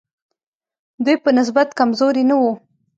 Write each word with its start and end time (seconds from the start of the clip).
دوی 1.03 1.15
په 1.23 1.29
نسبت 1.37 1.67
کمزوري 1.79 2.23
نه 2.29 2.35
وو. 2.41 2.51